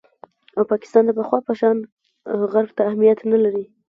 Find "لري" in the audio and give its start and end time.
3.43-3.63